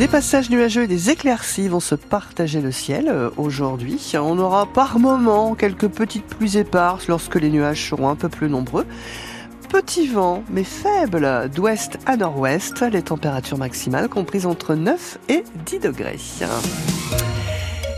[0.00, 4.00] Des passages nuageux et des éclaircies vont se partager le ciel euh, aujourd'hui.
[4.14, 8.48] On aura par moments quelques petites pluies éparses lorsque les nuages seront un peu plus
[8.48, 8.86] nombreux.
[9.68, 15.80] Petit vent, mais faible, d'ouest à nord-ouest, les températures maximales comprises entre 9 et 10
[15.80, 16.18] degrés.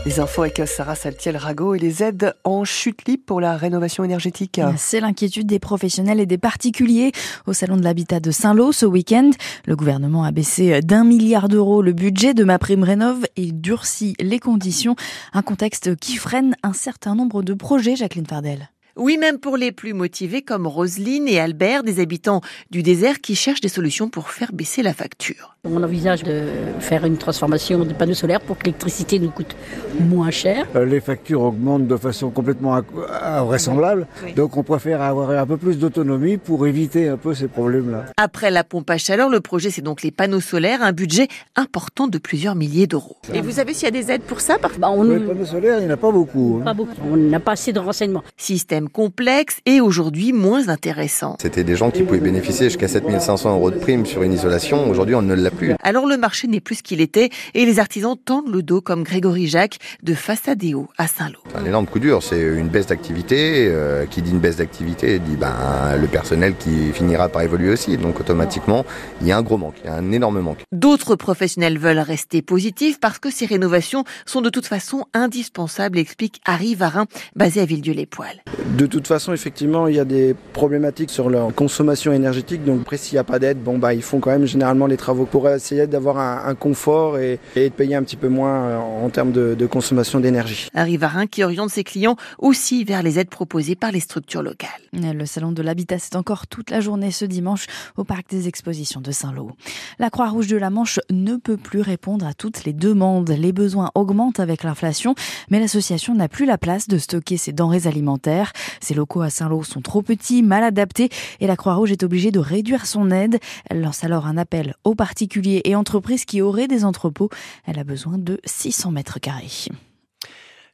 [0.05, 4.59] Les infos avec Sarah Saltiel-Rago et les aides en chute libre pour la rénovation énergétique.
[4.75, 7.13] C'est l'inquiétude des professionnels et des particuliers
[7.47, 9.31] au Salon de l'Habitat de Saint-Lô ce week-end.
[9.65, 14.15] Le gouvernement a baissé d'un milliard d'euros le budget de ma prime rénov et durcit
[14.19, 14.97] les conditions.
[15.31, 18.69] Un contexte qui freine un certain nombre de projets, Jacqueline Fardel.
[18.97, 22.41] Oui, même pour les plus motivés comme Roselyne et Albert, des habitants
[22.71, 25.52] du désert qui cherchent des solutions pour faire baisser la facture.
[25.65, 26.41] On envisage de
[26.81, 29.55] faire une transformation des panneaux solaires pour que l'électricité nous coûte
[29.97, 30.67] moins cher.
[30.75, 32.81] Euh, les factures augmentent de façon complètement
[33.23, 34.05] invraisemblable,
[34.35, 38.07] donc on préfère avoir un peu plus d'autonomie pour éviter un peu ces problèmes-là.
[38.17, 42.07] Après la pompe à chaleur, le projet c'est donc les panneaux solaires, un budget important
[42.07, 43.15] de plusieurs milliers d'euros.
[43.33, 45.03] Et vous savez s'il y a des aides pour ça bah, on...
[45.03, 46.57] Les panneaux solaires, il n'y en a pas beaucoup.
[46.59, 46.65] Hein.
[46.65, 46.91] Pas beaucoup.
[47.09, 48.23] On n'a pas assez de renseignements.
[48.35, 51.37] Système complexe et aujourd'hui moins intéressant.
[51.39, 54.89] C'était des gens qui pouvaient bénéficier jusqu'à 7500 euros de prime sur une isolation.
[54.89, 55.73] Aujourd'hui, on ne l'a plus.
[55.81, 59.03] Alors le marché n'est plus ce qu'il était et les artisans tendent le dos comme
[59.03, 61.39] Grégory Jacques de Façadéo à Saint-Lô.
[61.55, 63.69] Un énorme coup dur, c'est une baisse d'activité.
[63.73, 65.53] Euh, qui dit une baisse d'activité dit ben,
[65.99, 67.97] le personnel qui finira par évoluer aussi.
[67.97, 68.85] Donc automatiquement,
[69.21, 70.59] il y a un gros manque, il y a un énorme manque.
[70.71, 76.41] D'autres professionnels veulent rester positifs parce que ces rénovations sont de toute façon indispensables, explique
[76.45, 78.43] Harry Varin, basé à Villedieu-les-Poils.
[78.77, 82.63] De toute façon, effectivement, il y a des problématiques sur leur consommation énergétique.
[82.63, 84.97] Donc après, s'il n'y a pas d'aide, bon bah ils font quand même généralement les
[84.97, 89.09] travaux pour essayer d'avoir un, confort et, de payer un petit peu moins euh, en
[89.09, 90.67] termes de, consommation d'énergie.
[90.75, 94.69] Rivarin qui oriente ses clients aussi vers les aides proposées par les structures locales.
[94.93, 97.65] Le salon de l'habitat, c'est encore toute la journée ce dimanche
[97.97, 99.51] au parc des expositions de Saint-Lô.
[99.99, 103.29] La Croix-Rouge de la Manche ne peut plus répondre à toutes les demandes.
[103.29, 105.15] Les besoins augmentent avec l'inflation,
[105.49, 108.53] mais l'association n'a plus la place de stocker ses denrées alimentaires.
[108.81, 112.39] Ses locaux à Saint-Lô sont trop petits, mal adaptés et la Croix-Rouge est obligée de
[112.39, 113.39] réduire son aide.
[113.69, 115.32] Elle lance alors un appel aux particuliers
[115.65, 117.29] et entreprises qui auraient des entrepôts.
[117.65, 119.69] Elle a besoin de 600 mètres carrés.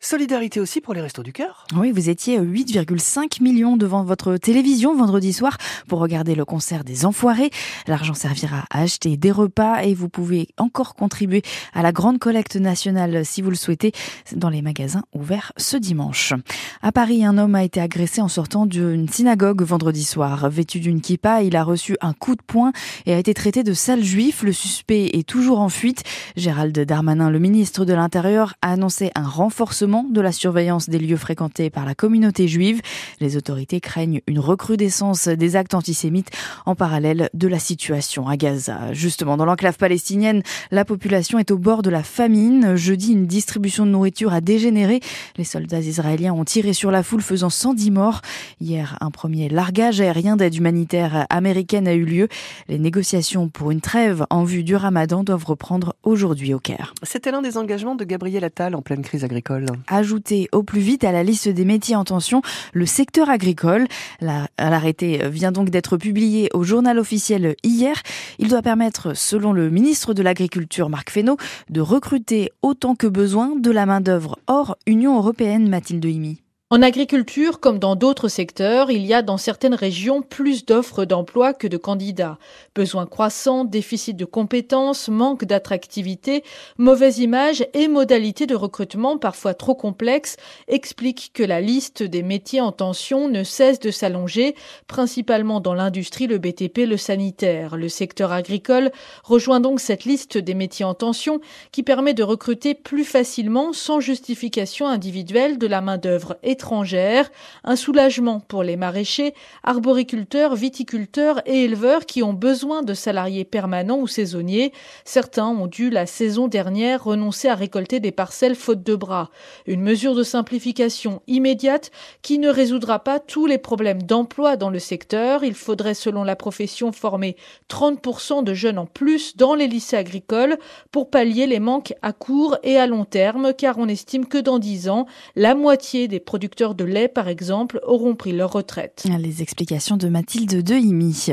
[0.01, 1.67] Solidarité aussi pour les Restos du Cœur.
[1.75, 5.57] Oui, vous étiez 8,5 millions devant votre télévision vendredi soir
[5.89, 7.49] pour regarder le concert des Enfoirés.
[7.85, 11.41] L'argent servira à acheter des repas et vous pouvez encore contribuer
[11.73, 13.91] à la grande collecte nationale si vous le souhaitez
[14.33, 16.33] dans les magasins ouverts ce dimanche.
[16.81, 20.49] À Paris, un homme a été agressé en sortant d'une synagogue vendredi soir.
[20.49, 22.71] Vêtu d'une kippa, il a reçu un coup de poing
[23.05, 24.43] et a été traité de sale juif.
[24.43, 26.03] Le suspect est toujours en fuite.
[26.37, 31.17] Gérald Darmanin, le ministre de l'Intérieur, a annoncé un renforcement de la surveillance des lieux
[31.17, 32.81] fréquentés par la communauté juive.
[33.19, 36.29] Les autorités craignent une recrudescence des actes antisémites
[36.67, 38.93] en parallèle de la situation à Gaza.
[38.93, 42.75] Justement, dans l'enclave palestinienne, la population est au bord de la famine.
[42.75, 44.99] Jeudi, une distribution de nourriture a dégénéré.
[45.37, 48.21] Les soldats israéliens ont tiré sur la foule faisant 110 morts.
[48.61, 52.27] Hier, un premier largage aérien d'aide humanitaire américaine a eu lieu.
[52.67, 56.93] Les négociations pour une trêve en vue du ramadan doivent reprendre aujourd'hui au Caire.
[57.01, 61.03] C'était l'un des engagements de Gabriel Attal en pleine crise agricole ajouter au plus vite
[61.03, 62.41] à la liste des métiers en tension
[62.73, 63.87] le secteur agricole.
[64.21, 67.95] L'arrêté vient donc d'être publié au journal officiel hier.
[68.37, 71.37] Il doit permettre, selon le ministre de l'Agriculture Marc Fesneau,
[71.69, 76.41] de recruter autant que besoin de la main-d'œuvre hors Union européenne, Mathilde Imi.
[76.71, 81.51] En agriculture, comme dans d'autres secteurs, il y a dans certaines régions plus d'offres d'emploi
[81.51, 82.37] que de candidats.
[82.75, 86.43] Besoins croissants, déficit de compétences, manque d'attractivité,
[86.77, 90.37] mauvaise image et modalités de recrutement parfois trop complexes
[90.67, 94.53] expliquent que la liste des métiers en tension ne cesse de s'allonger,
[94.85, 97.77] principalement dans l'industrie, le BTP, le sanitaire.
[97.77, 98.91] Le secteur agricole
[99.23, 101.41] rejoint donc cette liste des métiers en tension
[101.71, 107.31] qui permet de recruter plus facilement, sans justification individuelle, de la main-d'œuvre étrangère,
[107.63, 109.33] un soulagement pour les maraîchers,
[109.63, 114.73] arboriculteurs, viticulteurs et éleveurs qui ont besoin de salariés permanents ou saisonniers.
[115.05, 119.29] Certains ont dû la saison dernière renoncer à récolter des parcelles faute de bras.
[119.67, 121.91] Une mesure de simplification immédiate
[122.23, 125.45] qui ne résoudra pas tous les problèmes d'emploi dans le secteur.
[125.45, 127.37] Il faudrait, selon la profession, former
[127.69, 130.57] 30% de jeunes en plus dans les lycées agricoles
[130.91, 134.59] pour pallier les manques à court et à long terme, car on estime que dans
[134.59, 135.05] 10 ans,
[135.37, 139.05] la moitié des producteurs producteurs de lait, par exemple, auront pris leur retraite.
[139.19, 141.27] Les explications de Mathilde Dehimi.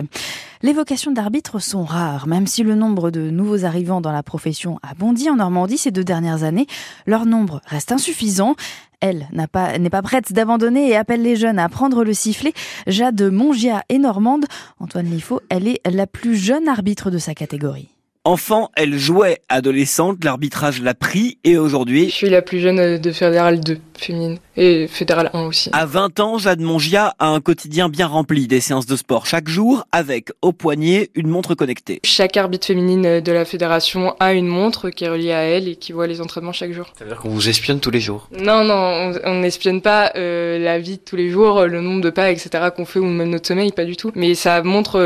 [0.60, 4.78] Les vocations d'arbitre sont rares, même si le nombre de nouveaux arrivants dans la profession
[4.82, 6.66] a bondi en Normandie ces deux dernières années.
[7.06, 8.56] Leur nombre reste insuffisant.
[9.00, 12.52] Elle n'est pas, pas prête d'abandonner et appelle les jeunes à prendre le sifflet.
[12.86, 14.44] Jade Mongia est normande.
[14.80, 17.88] Antoine Liffaut, elle est la plus jeune arbitre de sa catégorie.
[18.24, 22.06] Enfant, elle jouait adolescente, l'arbitrage l'a pris et aujourd'hui...
[22.10, 25.70] Je suis la plus jeune de Fédérale 2 féminine et Fédérale 1 aussi.
[25.72, 29.48] À 20 ans, Jade Mongia a un quotidien bien rempli des séances de sport chaque
[29.48, 32.00] jour avec au poignet une montre connectée.
[32.04, 35.76] Chaque arbitre féminine de la fédération a une montre qui est reliée à elle et
[35.76, 36.86] qui voit les entraînements chaque jour.
[36.98, 40.58] Ça veut dire qu'on vous espionne tous les jours Non, non, on n'espionne pas euh,
[40.58, 42.68] la vie de tous les jours, le nombre de pas, etc.
[42.74, 44.12] qu'on fait ou même notre sommeil, pas du tout.
[44.14, 45.00] Mais ça montre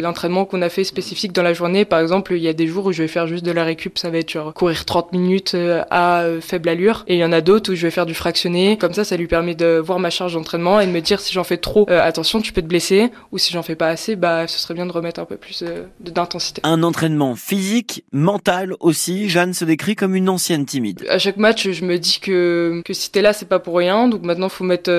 [0.00, 1.84] l'entraînement qu'on a fait spécifique dans la journée.
[1.84, 3.98] Par exemple, il y a des jours où je vais faire juste de la récup,
[3.98, 7.04] ça va être genre courir 30 minutes euh, à euh, faible allure.
[7.06, 8.78] Et il y en a d'autres où je vais faire du fractionné.
[8.84, 11.32] Comme ça, ça lui permet de voir ma charge d'entraînement et de me dire si
[11.32, 13.10] j'en fais trop, euh, attention, tu peux te blesser.
[13.32, 15.64] Ou si j'en fais pas assez, bah, ce serait bien de remettre un peu plus
[16.00, 16.60] d'intensité.
[16.64, 19.30] Un entraînement physique, mental aussi.
[19.30, 21.06] Jeanne se décrit comme une ancienne timide.
[21.08, 24.06] À chaque match, je me dis que, que si t'es là, c'est pas pour rien.
[24.06, 24.92] Donc maintenant, faut mettre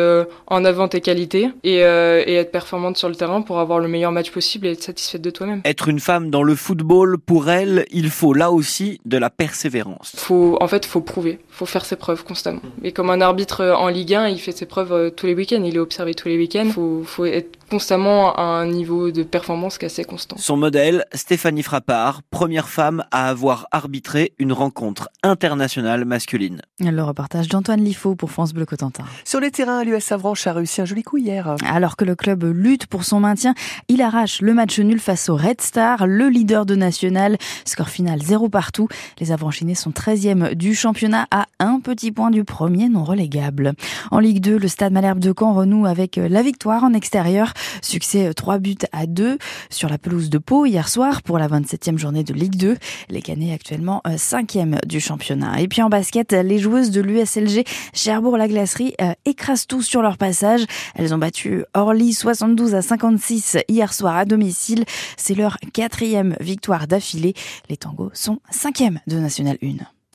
[0.48, 4.12] en avant tes qualités et, et être performante sur le terrain pour avoir le meilleur
[4.12, 5.62] match possible et être satisfaite de toi-même.
[5.64, 10.14] Être une femme dans le football, pour elle, il faut là aussi de la persévérance.
[10.16, 12.62] Faut, en fait, faut prouver, faut faire ses preuves constamment.
[12.82, 15.64] Et comme un arbitre en Ligue 1, il fait ses preuves euh, tous les week-ends,
[15.64, 16.70] il est observé tous les week-ends.
[17.70, 20.38] Constamment à un niveau de performance qui est assez constant.
[20.38, 26.62] Son modèle, Stéphanie Frappard, première femme à avoir arbitré une rencontre internationale masculine.
[26.80, 29.04] Le reportage d'Antoine Liffaut pour France Bleu Cotentin.
[29.24, 31.56] Sur les terrains, l'US Avranches a réussi un joli coup hier.
[31.66, 33.54] Alors que le club lutte pour son maintien,
[33.88, 37.38] il arrache le match nul face au Red Star, le leader de national.
[37.66, 38.88] Score final 0 partout.
[39.20, 43.74] Les Avranchinés sont 13e du championnat à un petit point du premier non relégable.
[44.12, 47.54] En Ligue 2, le Stade Malherbe de Caen renoue avec la victoire en extérieur.
[47.82, 49.38] Succès 3 buts à 2
[49.70, 52.78] sur la pelouse de Pau hier soir pour la 27e journée de Ligue 2.
[53.10, 55.62] Les Canets actuellement 5e du championnat.
[55.62, 60.18] Et puis en basket, les joueuses de l'USLG Cherbourg-la Glacerie euh, écrasent tout sur leur
[60.18, 60.66] passage.
[60.96, 64.86] Elles ont battu Orly 72 à 56 hier soir à domicile.
[65.18, 67.34] C'est leur quatrième victoire d'affilée.
[67.70, 69.95] Les tangos sont 5e de National 1.